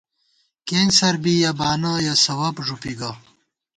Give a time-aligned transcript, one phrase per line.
[0.67, 3.11] کېنسَر بی یَہ بانہ، یَہ سَوَب ݫُوپی گہ